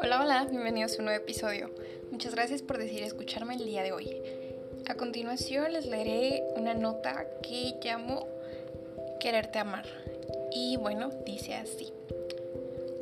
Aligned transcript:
Hola, 0.00 0.20
hola, 0.22 0.46
bienvenidos 0.48 0.94
a 0.94 0.98
un 0.98 1.06
nuevo 1.06 1.20
episodio. 1.20 1.70
Muchas 2.12 2.32
gracias 2.36 2.62
por 2.62 2.78
decidir 2.78 3.02
escucharme 3.02 3.54
el 3.54 3.64
día 3.64 3.82
de 3.82 3.90
hoy. 3.90 4.22
A 4.88 4.94
continuación 4.94 5.72
les 5.72 5.86
leeré 5.86 6.44
una 6.54 6.74
nota 6.74 7.26
que 7.42 7.74
llamo 7.82 8.28
Quererte 9.18 9.58
amar. 9.58 9.86
Y 10.52 10.76
bueno, 10.76 11.10
dice 11.24 11.54
así. 11.54 11.92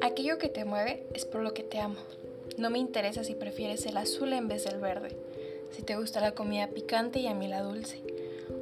Aquello 0.01 0.39
que 0.39 0.49
te 0.49 0.65
mueve 0.65 1.07
es 1.13 1.27
por 1.27 1.43
lo 1.43 1.53
que 1.53 1.63
te 1.63 1.79
amo. 1.79 2.01
No 2.57 2.71
me 2.71 2.79
interesa 2.79 3.23
si 3.23 3.35
prefieres 3.35 3.85
el 3.85 3.99
azul 3.99 4.33
en 4.33 4.49
vez 4.49 4.65
del 4.65 4.81
verde, 4.81 5.15
si 5.73 5.83
te 5.83 5.97
gusta 5.97 6.23
la 6.23 6.35
comida 6.35 6.69
picante 6.69 7.19
y 7.19 7.27
a 7.27 7.35
mí 7.35 7.49
la 7.49 7.61
dulce, 7.61 8.01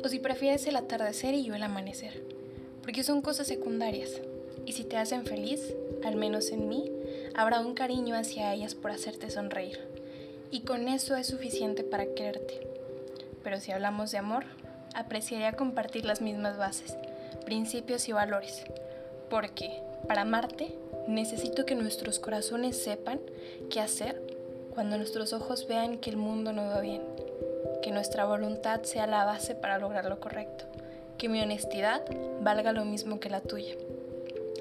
o 0.03 0.09
si 0.09 0.19
prefieres 0.19 0.67
el 0.67 0.75
atardecer 0.75 1.35
y 1.35 1.45
yo 1.45 1.55
el 1.55 1.63
amanecer, 1.63 2.25
porque 2.83 3.05
son 3.05 3.23
cosas 3.23 3.47
secundarias. 3.47 4.21
Y 4.67 4.73
si 4.73 4.85
te 4.85 4.97
hacen 4.97 5.25
feliz, 5.25 5.75
al 6.05 6.17
menos 6.17 6.51
en 6.51 6.69
mí, 6.69 6.91
habrá 7.35 7.61
un 7.61 7.75
cariño 7.75 8.15
hacia 8.15 8.53
ellas 8.53 8.75
por 8.75 8.91
hacerte 8.91 9.31
sonreír. 9.31 9.81
Y 10.51 10.61
con 10.61 10.89
eso 10.89 11.17
es 11.17 11.29
suficiente 11.29 11.83
para 11.83 12.07
quererte. 12.15 12.67
Pero 13.43 13.59
si 13.59 13.73
hablamos 13.73 14.13
de 14.13 14.19
amor, 14.19 14.45
apreciaría 14.95 15.53
compartir 15.53 16.05
las 16.05 16.21
mismas 16.21 16.59
bases, 16.59 16.97
principios 17.45 18.09
y 18.09 18.13
valores. 18.13 18.65
Porque, 19.31 19.83
para 20.07 20.23
amarte, 20.23 20.75
necesito 21.09 21.65
que 21.65 21.75
nuestros 21.75 22.19
corazones 22.19 22.77
sepan 22.81 23.21
qué 23.71 23.81
hacer 23.81 24.21
cuando 24.75 24.97
nuestros 24.97 25.33
ojos 25.33 25.67
vean 25.67 25.99
que 25.99 26.11
el 26.11 26.17
mundo 26.17 26.53
no 26.53 26.67
va 26.67 26.81
bien. 26.81 27.03
Que 27.83 27.91
nuestra 27.91 28.25
voluntad 28.25 28.83
sea 28.83 29.07
la 29.07 29.25
base 29.25 29.55
para 29.55 29.79
lograr 29.79 30.05
lo 30.05 30.21
correcto. 30.21 30.72
Que 31.19 31.29
mi 31.29 31.41
honestidad 31.41 32.05
valga 32.41 32.73
lo 32.73 32.85
mismo 32.85 33.21
que 33.21 33.31
la 33.31 33.41
tuya. 33.41 33.75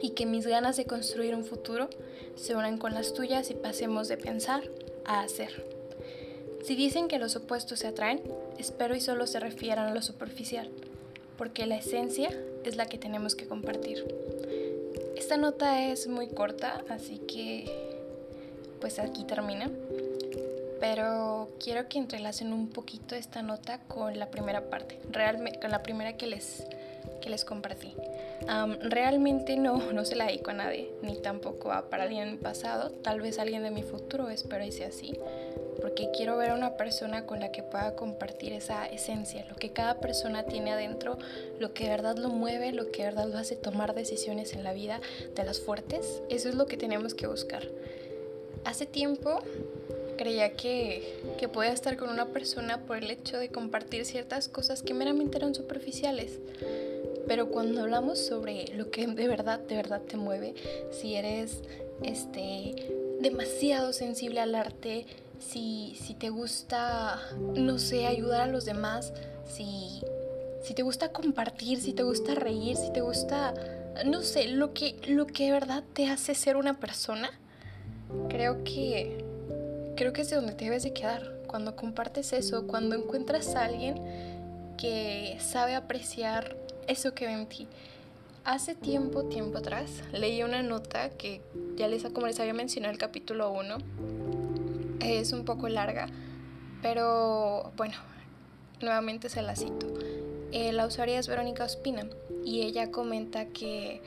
Y 0.01 0.11
que 0.11 0.25
mis 0.25 0.47
ganas 0.47 0.77
de 0.77 0.85
construir 0.85 1.35
un 1.35 1.45
futuro 1.45 1.89
se 2.35 2.55
unan 2.55 2.77
con 2.77 2.93
las 2.93 3.13
tuyas 3.13 3.49
y 3.51 3.53
pasemos 3.53 4.07
de 4.07 4.17
pensar 4.17 4.63
a 5.05 5.21
hacer. 5.21 5.65
Si 6.63 6.75
dicen 6.75 7.07
que 7.07 7.19
los 7.19 7.35
opuestos 7.35 7.79
se 7.79 7.87
atraen, 7.87 8.21
espero 8.59 8.95
y 8.95 9.01
solo 9.01 9.25
se 9.25 9.39
refieran 9.39 9.87
a 9.87 9.93
lo 9.93 10.01
superficial, 10.01 10.69
porque 11.37 11.65
la 11.65 11.77
esencia 11.77 12.29
es 12.63 12.75
la 12.75 12.85
que 12.85 12.99
tenemos 12.99 13.35
que 13.35 13.47
compartir. 13.47 14.05
Esta 15.15 15.37
nota 15.37 15.87
es 15.87 16.07
muy 16.07 16.27
corta, 16.27 16.83
así 16.89 17.17
que 17.17 17.65
pues 18.79 18.99
aquí 18.99 19.23
termina. 19.23 19.69
Pero 20.81 21.47
quiero 21.63 21.87
que 21.87 21.97
entrelacen 21.97 22.51
un 22.51 22.67
poquito 22.67 23.15
esta 23.15 23.41
nota 23.41 23.79
con 23.87 24.19
la 24.19 24.29
primera 24.29 24.69
parte, 24.69 24.99
realmente 25.11 25.59
con 25.61 25.71
la 25.71 25.81
primera 25.81 26.17
que 26.17 26.27
les, 26.27 26.65
que 27.21 27.29
les 27.29 27.45
compartí. 27.45 27.95
realmente 28.81 29.55
no, 29.55 29.77
no 29.93 30.03
se 30.03 30.17
la 30.17 30.25
dedico 30.25 30.51
a 30.51 30.55
nadie, 30.55 30.91
ni 31.01 31.15
tampoco 31.21 31.71
a 31.71 31.89
para 31.89 32.03
alguien 32.03 32.37
pasado, 32.39 32.89
tal 32.89 33.21
vez 33.21 33.39
alguien 33.39 33.63
de 33.63 33.71
mi 33.71 33.83
futuro, 33.83 34.29
espero 34.29 34.65
y 34.65 34.73
sea 34.73 34.89
así 34.89 35.17
porque 35.81 36.11
quiero 36.11 36.37
ver 36.37 36.51
a 36.51 36.53
una 36.53 36.77
persona 36.77 37.25
con 37.25 37.39
la 37.39 37.51
que 37.51 37.63
pueda 37.63 37.95
compartir 37.95 38.53
esa 38.53 38.85
esencia, 38.85 39.45
lo 39.49 39.55
que 39.55 39.71
cada 39.71 39.99
persona 39.99 40.43
tiene 40.43 40.71
adentro, 40.71 41.17
lo 41.59 41.73
que 41.73 41.85
de 41.85 41.89
verdad 41.89 42.17
lo 42.17 42.29
mueve, 42.29 42.71
lo 42.71 42.91
que 42.91 43.03
de 43.03 43.09
verdad 43.09 43.27
lo 43.27 43.37
hace 43.37 43.55
tomar 43.55 43.95
decisiones 43.95 44.53
en 44.53 44.63
la 44.63 44.73
vida 44.73 45.01
de 45.35 45.43
las 45.43 45.59
fuertes. 45.59 46.21
Eso 46.29 46.49
es 46.49 46.55
lo 46.55 46.67
que 46.67 46.77
tenemos 46.77 47.15
que 47.15 47.27
buscar. 47.27 47.67
Hace 48.63 48.85
tiempo 48.85 49.39
creía 50.21 50.51
que, 50.51 51.19
que 51.39 51.49
podía 51.49 51.73
estar 51.73 51.97
con 51.97 52.09
una 52.09 52.27
persona 52.27 52.81
por 52.81 52.97
el 52.97 53.09
hecho 53.09 53.39
de 53.39 53.49
compartir 53.49 54.05
ciertas 54.05 54.49
cosas 54.49 54.83
que 54.83 54.93
meramente 54.93 55.39
eran 55.39 55.55
superficiales. 55.55 56.37
Pero 57.27 57.47
cuando 57.49 57.81
hablamos 57.81 58.19
sobre 58.19 58.67
lo 58.75 58.91
que 58.91 59.07
de 59.07 59.27
verdad, 59.27 59.59
de 59.59 59.75
verdad 59.77 59.99
te 60.01 60.17
mueve, 60.17 60.53
si 60.91 61.15
eres 61.15 61.63
este 62.03 62.75
demasiado 63.19 63.93
sensible 63.93 64.41
al 64.41 64.53
arte, 64.53 65.07
si, 65.39 65.97
si 65.99 66.13
te 66.13 66.29
gusta, 66.29 67.19
no 67.55 67.79
sé, 67.79 68.05
ayudar 68.05 68.41
a 68.41 68.47
los 68.47 68.63
demás, 68.63 69.13
si, 69.51 70.03
si 70.61 70.75
te 70.75 70.83
gusta 70.83 71.11
compartir, 71.11 71.81
si 71.81 71.93
te 71.93 72.03
gusta 72.03 72.35
reír, 72.35 72.77
si 72.77 72.93
te 72.93 73.01
gusta, 73.01 73.55
no 74.05 74.21
sé, 74.21 74.49
lo 74.49 74.71
que, 74.75 74.97
lo 75.07 75.25
que 75.25 75.45
de 75.45 75.51
verdad 75.51 75.83
te 75.93 76.09
hace 76.09 76.35
ser 76.35 76.57
una 76.57 76.79
persona, 76.79 77.31
creo 78.29 78.63
que, 78.63 79.30
creo 79.95 80.13
que 80.13 80.21
es 80.21 80.29
de 80.29 80.35
donde 80.35 80.53
te 80.53 80.65
debes 80.65 80.83
de 80.83 80.93
quedar. 80.93 81.33
Cuando 81.47 81.75
compartes 81.75 82.33
eso, 82.33 82.67
cuando 82.67 82.95
encuentras 82.95 83.55
a 83.55 83.65
alguien 83.65 83.95
que 84.77 85.37
sabe 85.39 85.75
apreciar 85.75 86.55
eso 86.87 87.13
que 87.13 87.25
ve 87.25 87.33
en 87.33 87.47
ti. 87.47 87.67
Hace 88.43 88.73
tiempo, 88.73 89.25
tiempo 89.25 89.59
atrás, 89.59 90.01
leí 90.11 90.41
una 90.41 90.63
nota 90.63 91.09
que 91.11 91.41
ya 91.75 91.87
les, 91.87 92.03
como 92.05 92.25
les 92.25 92.39
había 92.39 92.55
mencionado 92.55 92.91
el 92.91 92.97
capítulo 92.97 93.51
1, 93.51 93.77
es 94.99 95.31
un 95.31 95.45
poco 95.45 95.69
larga, 95.69 96.07
pero 96.81 97.71
bueno, 97.77 97.93
nuevamente 98.81 99.29
se 99.29 99.43
la 99.43 99.55
cito. 99.55 99.87
Eh, 100.51 100.71
la 100.73 100.87
usuaria 100.87 101.19
es 101.19 101.27
Verónica 101.27 101.63
Ospina 101.63 102.07
y 102.43 102.61
ella 102.61 102.89
comenta 102.89 103.45
que, 103.45 104.01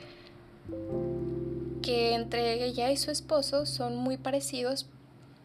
que 1.81 2.13
entre 2.13 2.65
ella 2.65 2.91
y 2.91 2.97
su 2.97 3.11
esposo 3.11 3.65
son 3.65 3.95
muy 3.95 4.17
parecidos, 4.17 4.87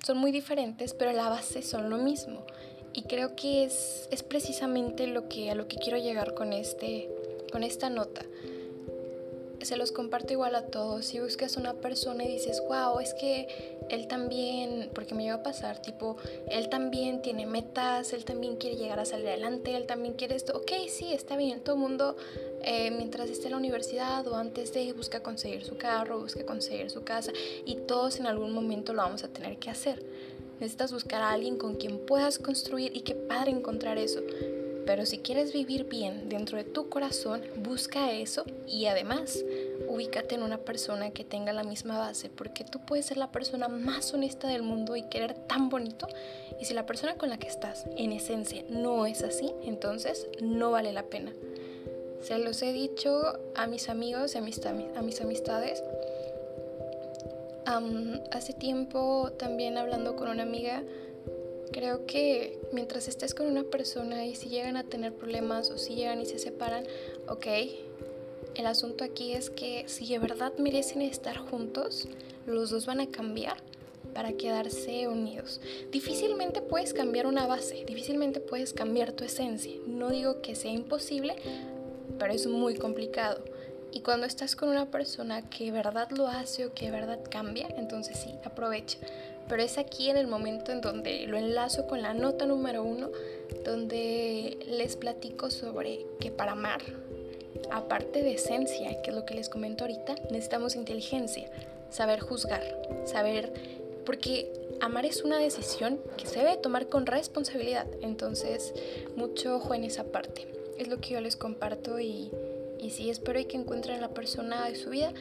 son 0.05 0.19
muy 0.19 0.33
diferentes, 0.33 0.95
pero 0.95 1.13
la 1.13 1.29
base 1.29 1.63
son 1.63 1.91
lo 1.91 1.99
mismo. 1.99 2.45
Y 2.93 3.03
creo 3.03 3.37
que 3.37 3.65
es, 3.65 4.09
es 4.11 4.23
precisamente 4.23 5.07
lo 5.07 5.29
que, 5.29 5.51
a 5.51 5.55
lo 5.55 5.69
que 5.69 5.77
quiero 5.77 5.99
llegar 5.99 6.35
con, 6.35 6.53
este, 6.53 7.09
con 7.53 7.63
esta 7.63 7.89
nota 7.91 8.23
se 9.63 9.77
los 9.77 9.93
comparto 9.93 10.33
igual 10.33 10.55
a 10.55 10.67
todos. 10.67 11.07
Si 11.07 11.21
buscas 11.21 11.57
una 11.57 11.75
persona 11.75 12.25
y 12.25 12.29
dices, 12.29 12.63
wow, 12.69 13.01
es 13.01 13.15
que 13.15 13.79
él 13.89 14.09
también, 14.09 14.91
porque 14.95 15.15
me 15.15 15.25
iba 15.25 15.35
a 15.35 15.43
pasar, 15.43 15.81
tipo, 15.83 16.17
él 16.49 16.69
también 16.69 17.23
tiene 17.23 17.47
metas, 17.47 18.13
él 18.13 18.25
también 18.25 18.57
quiere 18.57 18.77
llegar 18.77 19.01
a 19.01 19.05
salir 19.05 19.29
adelante, 19.29 19.75
él 19.75 19.87
también 19.87 20.15
quiere 20.15 20.37
esto. 20.37 20.57
Ok, 20.57 20.73
sí, 20.89 21.13
está 21.13 21.37
bien. 21.37 21.61
Todo 21.61 21.77
el 21.77 21.83
mundo, 21.83 22.17
eh, 22.63 22.91
mientras 22.91 23.29
esté 23.31 23.47
en 23.47 23.53
la 23.53 23.59
universidad 23.59 24.27
o 24.27 24.37
antes 24.37 24.73
de, 24.73 24.93
busca 24.93 25.23
conseguir 25.23 25.65
su 25.65 25.77
carro, 25.77 26.21
busca 26.21 26.45
conseguir 26.45 26.91
su 26.91 27.03
casa 27.05 27.33
y 27.65 27.77
todos 27.77 28.21
en 28.21 28.27
algún 28.27 28.53
momento 28.53 28.93
lo 28.93 29.03
vamos 29.03 29.25
a 29.25 29.29
tener 29.29 29.59
que 29.59 29.71
hacer. 29.71 30.03
Necesitas 30.61 30.93
buscar 30.93 31.23
a 31.23 31.31
alguien 31.31 31.57
con 31.57 31.77
quien 31.77 31.99
puedas 31.99 32.39
construir 32.39 32.95
y 32.95 33.01
qué 33.01 33.15
padre 33.15 33.51
encontrar 33.51 33.97
eso. 33.97 34.21
Pero 34.91 35.07
si 35.07 35.19
quieres 35.19 35.53
vivir 35.53 35.85
bien 35.85 36.29
dentro 36.29 36.59
de 36.59 36.65
tu 36.65 36.89
corazón, 36.89 37.43
busca 37.63 38.11
eso 38.11 38.45
y 38.67 38.87
además 38.87 39.45
ubícate 39.89 40.35
en 40.35 40.43
una 40.43 40.59
persona 40.59 41.13
que 41.13 41.23
tenga 41.23 41.53
la 41.53 41.63
misma 41.63 41.97
base, 41.97 42.29
porque 42.29 42.65
tú 42.65 42.81
puedes 42.81 43.07
ser 43.07 43.17
la 43.17 43.31
persona 43.31 43.69
más 43.69 44.13
honesta 44.13 44.49
del 44.49 44.65
mundo 44.65 44.97
y 44.97 45.05
querer 45.05 45.35
tan 45.35 45.69
bonito. 45.69 46.09
Y 46.61 46.65
si 46.65 46.75
la 46.75 46.87
persona 46.87 47.15
con 47.15 47.29
la 47.29 47.39
que 47.39 47.47
estás, 47.47 47.87
en 47.97 48.11
esencia, 48.11 48.65
no 48.69 49.07
es 49.07 49.23
así, 49.23 49.53
entonces 49.63 50.27
no 50.43 50.73
vale 50.73 50.93
la 50.93 51.05
pena. 51.05 51.33
Se 52.21 52.37
los 52.39 52.61
he 52.61 52.73
dicho 52.73 53.39
a 53.55 53.69
mis 53.69 53.89
amigos 53.89 54.35
y 54.35 54.39
a 54.39 54.41
mis, 54.41 54.61
amistades. 55.21 55.85
hace 58.33 58.55
tiempo 58.55 59.31
también 59.39 59.79
hablando 59.79 60.17
con 60.17 60.27
una 60.27 60.43
amiga, 60.43 60.83
Creo 61.73 62.05
que 62.05 62.59
mientras 62.73 63.07
estés 63.07 63.35
con 63.35 63.47
una 63.47 63.63
persona 63.63 64.27
y 64.27 64.35
si 64.35 64.49
llegan 64.49 64.77
a 64.77 64.85
tener 64.85 65.13
problemas 65.13 65.71
o 65.71 65.79
si 65.79 65.95
llegan 65.95 66.21
y 66.21 66.27
se 66.27 66.39
separan, 66.39 66.85
ok, 67.29 67.47
el 68.57 68.67
asunto 68.67 69.05
aquí 69.05 69.35
es 69.35 69.51
que 69.51 69.85
si 69.87 70.09
de 70.09 70.19
verdad 70.19 70.53
merecen 70.59 71.01
estar 71.03 71.37
juntos, 71.39 72.09
los 72.47 72.71
dos 72.71 72.87
van 72.87 73.01
a 73.01 73.07
cambiar 73.07 73.57
para 74.13 74.33
quedarse 74.33 75.07
unidos. 75.07 75.61
Difícilmente 75.93 76.61
puedes 76.61 76.93
cambiar 76.93 77.29
una 77.29 77.47
base, 77.47 77.85
difícilmente 77.85 78.41
puedes 78.41 78.73
cambiar 78.73 79.13
tu 79.13 79.23
esencia. 79.23 79.77
No 79.87 80.11
digo 80.11 80.43
que 80.43 80.57
sea 80.57 80.73
imposible, 80.73 81.37
pero 82.19 82.33
es 82.33 82.49
muy 82.49 82.75
complicado. 82.75 83.45
Y 83.93 84.01
cuando 84.01 84.27
estás 84.27 84.57
con 84.57 84.69
una 84.69 84.91
persona 84.91 85.49
que 85.49 85.67
de 85.67 85.71
verdad 85.73 86.11
lo 86.11 86.27
hace 86.27 86.67
o 86.67 86.75
que 86.75 86.87
de 86.87 86.91
verdad 86.93 87.21
cambia, 87.29 87.69
entonces 87.77 88.19
sí, 88.19 88.35
aprovecha 88.45 88.99
pero 89.51 89.65
es 89.65 89.79
aquí 89.79 90.09
en 90.09 90.17
el 90.17 90.29
momento 90.29 90.71
en 90.71 90.81
donde 90.81 91.27
lo 91.27 91.37
enlazo 91.37 91.89
con 91.89 92.03
la 92.03 92.15
nota 92.15 92.47
número 92.47 92.85
uno, 92.85 93.11
donde 93.65 94.57
les 94.69 94.95
platico 94.95 95.51
sobre 95.51 96.07
que 96.21 96.31
para 96.31 96.53
amar, 96.53 96.81
aparte 97.73 98.23
de 98.23 98.35
esencia, 98.35 99.03
que 99.03 99.11
es 99.11 99.17
lo 99.17 99.27
que 99.27 99.35
les 99.35 99.49
comento 99.49 99.83
ahorita, 99.83 100.15
necesitamos 100.31 100.77
inteligencia, 100.77 101.51
saber 101.91 102.21
juzgar, 102.21 102.63
saber, 103.05 103.53
porque 104.07 104.53
amar 104.81 105.05
es 105.05 105.25
una 105.25 105.41
decisión 105.41 105.99
que 106.17 106.27
se 106.27 106.39
debe 106.39 106.57
tomar 106.57 106.87
con 106.87 107.05
responsabilidad, 107.05 107.89
entonces 108.03 108.73
mucho 109.17 109.57
ojo 109.57 109.75
en 109.75 109.83
esa 109.83 110.05
parte. 110.05 110.47
Es 110.79 110.87
lo 110.87 111.01
que 111.01 111.11
yo 111.15 111.21
les 111.21 111.35
comparto 111.35 111.99
y, 111.99 112.31
y 112.79 112.91
sí, 112.91 113.11
espero 113.11 113.45
que 113.49 113.57
encuentren 113.57 114.01
la 114.01 114.11
persona 114.11 114.65
de 114.69 114.77
su 114.77 114.91
vida 114.91 115.13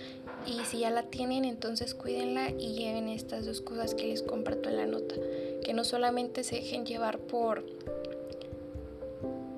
y 0.45 0.63
si 0.65 0.79
ya 0.79 0.89
la 0.89 1.03
tienen, 1.03 1.45
entonces 1.45 1.93
cuídenla 1.93 2.49
y 2.51 2.73
lleven 2.73 3.09
estas 3.09 3.45
dos 3.45 3.61
cosas 3.61 3.93
que 3.93 4.07
les 4.07 4.21
comparto 4.21 4.69
en 4.69 4.77
la 4.77 4.85
nota. 4.85 5.15
Que 5.63 5.73
no 5.73 5.83
solamente 5.83 6.43
se 6.43 6.55
dejen 6.55 6.85
llevar 6.85 7.19
por 7.19 7.65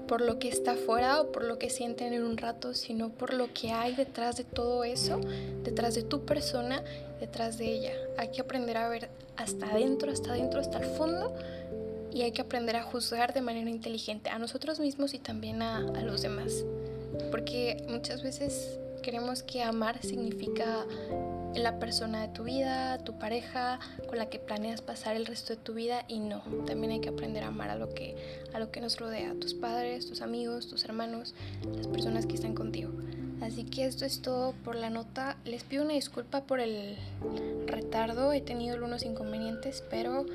por 0.08 0.20
lo 0.20 0.40
que 0.40 0.50
está 0.50 0.74
afuera 0.74 1.22
o 1.22 1.32
por 1.32 1.46
lo 1.46 1.58
que 1.58 1.70
sienten 1.70 2.12
en 2.12 2.24
un 2.24 2.36
rato, 2.36 2.74
sino 2.74 3.12
por 3.12 3.34
lo 3.34 3.54
que 3.54 3.72
hay 3.72 3.96
detrás 3.96 4.36
de 4.36 4.44
todo 4.44 4.84
eso, 4.84 5.22
detrás 5.64 5.96
de 5.96 6.04
tu 6.04 6.26
persona, 6.26 6.84
detrás 7.22 7.58
de 7.58 7.72
ella. 7.72 7.94
Hay 8.18 8.28
que 8.28 8.42
aprender 8.42 8.76
a 8.76 8.90
ver 8.90 9.08
hasta 9.38 9.68
adentro, 9.68 10.12
hasta 10.12 10.34
adentro, 10.34 10.60
hasta 10.60 10.80
el 10.80 10.86
fondo 10.98 11.34
y 12.12 12.24
hay 12.24 12.34
que 12.34 12.42
aprender 12.42 12.76
a 12.76 12.84
juzgar 12.84 13.34
de 13.34 13.42
manera 13.42 13.70
inteligente 13.70 14.30
a 14.30 14.38
nosotros 14.38 14.82
mismos 14.82 15.14
y 15.14 15.20
también 15.20 15.62
a, 15.62 15.78
a 15.78 16.02
los 16.02 16.22
demás. 16.22 16.66
Porque 17.32 17.82
muchas 17.88 18.22
veces 18.22 18.80
queremos 19.02 19.44
que 19.44 19.64
amar 19.64 20.02
significa 20.02 20.86
la 21.56 21.80
persona 21.80 22.22
de 22.22 22.34
tu 22.34 22.44
vida, 22.44 22.98
tu 23.00 23.18
pareja, 23.18 23.80
con 24.08 24.18
la 24.18 24.30
que 24.30 24.40
planeas 24.40 24.82
pasar 24.82 25.16
el 25.16 25.26
resto 25.26 25.54
de 25.54 25.62
tu 25.62 25.74
vida 25.74 26.06
y 26.08 26.20
no, 26.20 26.40
también 26.66 26.94
hay 26.94 27.02
que 27.02 27.10
aprender 27.10 27.44
a 27.44 27.48
amar 27.48 27.70
a 27.70 27.76
lo 27.76 27.90
que, 27.90 28.16
a 28.54 28.60
lo 28.60 28.72
que 28.72 28.80
nos 28.80 29.00
rodea, 29.00 29.34
tus 29.40 29.54
padres, 29.54 30.08
tus 30.08 30.22
amigos, 30.22 30.68
tus 30.68 30.86
hermanos, 30.86 31.34
las 31.76 31.88
personas 31.88 32.26
que 32.26 32.36
están 32.36 32.56
contigo. 32.56 32.92
Así 33.42 33.64
que 33.64 33.86
esto 33.86 34.06
es 34.06 34.22
todo 34.22 34.54
por 34.64 34.76
la 34.76 34.92
nota. 34.92 35.36
Les 35.46 35.64
pido 35.64 35.84
una 35.84 35.94
disculpa 35.94 36.44
por 36.44 36.60
el 36.60 36.96
retardo, 37.66 38.32
he 38.34 38.42
tenido 38.42 38.76
algunos 38.76 39.04
inconvenientes, 39.04 39.84
pero 39.90 40.26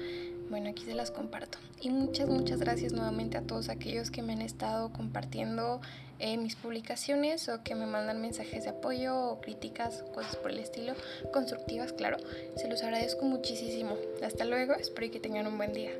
bueno, 0.50 0.70
aquí 0.70 0.84
se 0.84 0.94
las 0.94 1.12
comparto. 1.12 1.58
Y 1.80 1.90
muchas, 1.90 2.28
muchas 2.28 2.60
gracias 2.60 2.92
nuevamente 2.92 3.38
a 3.38 3.42
todos 3.42 3.68
aquellos 3.68 4.10
que 4.10 4.22
me 4.22 4.32
han 4.32 4.42
estado 4.42 4.92
compartiendo 4.92 5.80
eh, 6.18 6.36
mis 6.36 6.56
publicaciones 6.56 7.48
o 7.48 7.62
que 7.62 7.74
me 7.74 7.86
mandan 7.86 8.20
mensajes 8.20 8.64
de 8.64 8.70
apoyo 8.70 9.16
o 9.16 9.40
críticas, 9.40 10.04
cosas 10.14 10.36
por 10.36 10.50
el 10.50 10.58
estilo, 10.58 10.94
constructivas, 11.32 11.92
claro. 11.92 12.16
Se 12.56 12.68
los 12.68 12.82
agradezco 12.82 13.24
muchísimo. 13.24 13.96
Hasta 14.22 14.44
luego, 14.44 14.74
espero 14.74 15.10
que 15.10 15.20
tengan 15.20 15.46
un 15.46 15.56
buen 15.56 15.72
día. 15.72 15.92